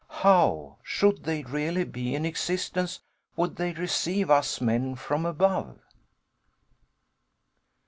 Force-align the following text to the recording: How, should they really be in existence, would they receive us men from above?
How, 0.09 0.77
should 0.81 1.25
they 1.25 1.43
really 1.43 1.83
be 1.83 2.15
in 2.15 2.25
existence, 2.25 3.01
would 3.35 3.57
they 3.57 3.73
receive 3.73 4.31
us 4.31 4.59
men 4.59 4.95
from 4.95 5.27
above? 5.27 5.77